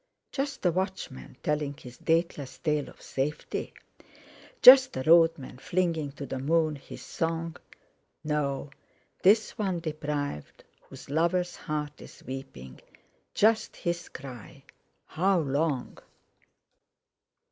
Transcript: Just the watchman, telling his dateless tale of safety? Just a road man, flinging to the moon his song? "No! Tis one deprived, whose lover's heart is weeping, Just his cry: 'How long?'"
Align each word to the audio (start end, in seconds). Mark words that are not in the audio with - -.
Just 0.31 0.63
the 0.63 0.71
watchman, 0.71 1.37
telling 1.43 1.75
his 1.77 1.99
dateless 1.99 2.57
tale 2.57 2.89
of 2.89 3.03
safety? 3.03 3.71
Just 4.63 4.97
a 4.97 5.03
road 5.03 5.37
man, 5.37 5.59
flinging 5.59 6.11
to 6.13 6.25
the 6.25 6.39
moon 6.39 6.75
his 6.75 7.03
song? 7.03 7.55
"No! 8.23 8.71
Tis 9.21 9.51
one 9.51 9.79
deprived, 9.79 10.63
whose 10.89 11.11
lover's 11.11 11.55
heart 11.55 12.01
is 12.01 12.23
weeping, 12.23 12.81
Just 13.35 13.75
his 13.75 14.09
cry: 14.09 14.63
'How 15.05 15.37
long?'" 15.39 15.99